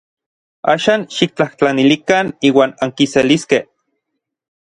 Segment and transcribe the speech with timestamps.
[0.71, 3.61] Axan xiktlajtlanilikan iuan ankiseliskej.